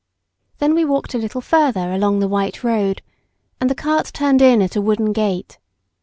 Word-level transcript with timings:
Then 0.57 0.73
we 0.73 0.83
walked 0.83 1.13
a 1.13 1.19
little 1.19 1.41
further 1.41 1.93
along 1.93 2.17
the 2.21 2.27
white 2.27 2.63
road, 2.63 3.03
and 3.59 3.69
the 3.69 3.75
cart 3.75 4.09
turned 4.11 4.41
in 4.41 4.59
at 4.59 4.75
a 4.75 4.81
wooden 4.81 5.13
gate. 5.13 5.59